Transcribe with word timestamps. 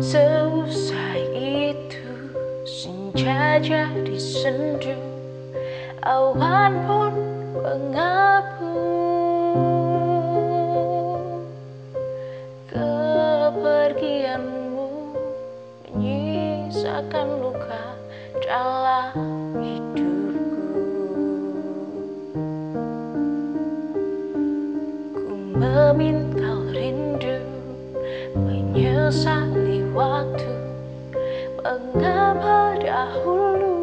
Seusai 0.00 1.20
itu 1.36 2.00
senja 2.64 3.60
jadi 3.60 4.16
sendu 4.16 4.96
Awan 6.00 6.72
pun 6.88 7.12
mengapung. 7.60 8.72
Kepergianmu 12.72 13.92
menyisakan 15.92 17.28
luka 17.44 17.92
dalam 18.40 19.12
hidupku. 19.60 20.72
Ku 25.12 25.36
meminta 25.52 26.56
rindu 26.72 27.44
menyesali 28.40 29.51
waktu 29.92 30.48
Mengapa 31.62 32.74
dahulu? 32.80 33.76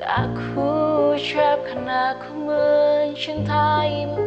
Tak 0.00 0.32
ku 0.32 0.64
ucapkan 1.12 1.84
aku 1.84 2.30
mencintaimu 2.48 4.24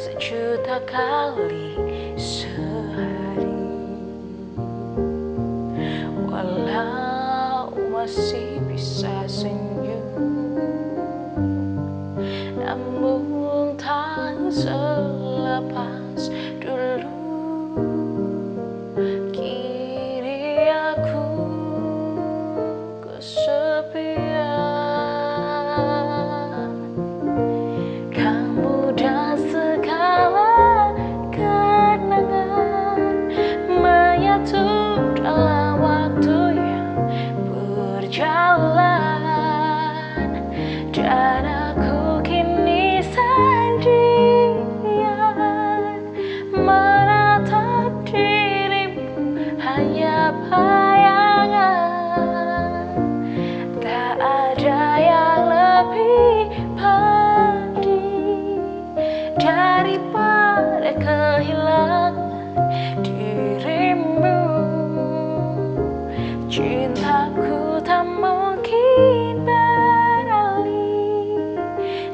Sejuta 0.00 0.80
kali 0.88 1.76
sehari. 2.16 3.52
Walau 6.24 7.74
masih 7.92 8.64
bisa 8.70 9.28
senyum 9.28 10.08
Namun 12.56 13.76
tak 13.76 14.40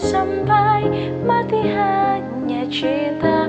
Sampai 0.01 0.89
mati 1.29 1.61
hanya 1.77 2.65
cinta 2.73 3.45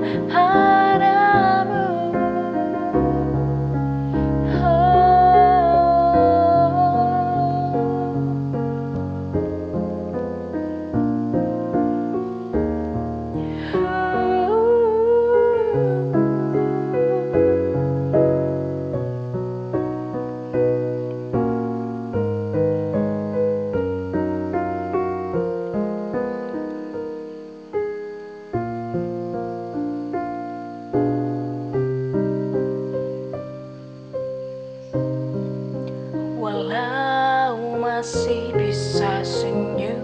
masih 38.02 38.50
bisa 38.58 39.22
senyum. 39.22 40.02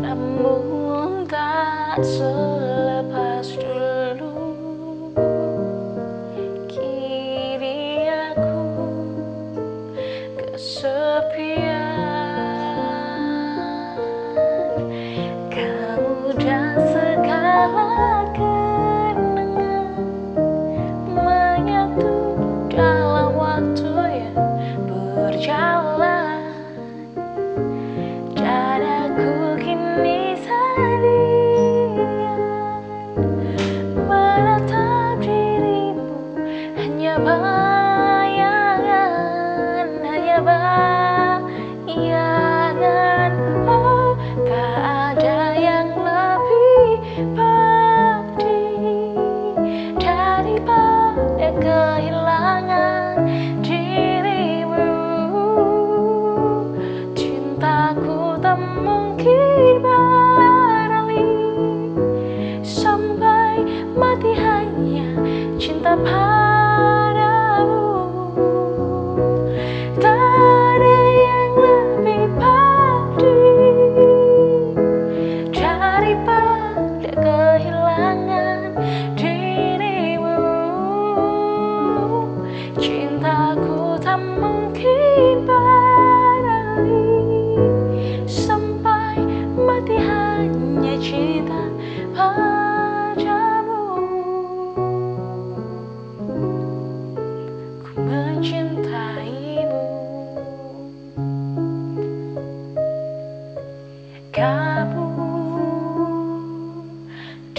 Namun 0.00 1.28
tak 1.28 2.00
selepas 2.00 3.44
dulu. 3.52 5.04
Kini 6.64 8.08
aku 8.08 8.56
kesepian 10.40 11.73
tak 58.44 58.60
mungkin 58.60 59.80
beralih. 59.80 61.32
Sampai 62.60 63.64
mati 63.96 64.36
hanya 64.36 65.08
cinta 65.56 65.96
padamu 65.96 66.33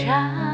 child. 0.06 0.45